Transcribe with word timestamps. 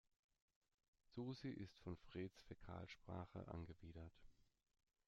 Susi 1.13 1.49
ist 1.51 1.77
von 1.77 1.95
Freds 1.95 2.41
Fäkalsprache 2.41 3.47
angewidert. 3.47 4.19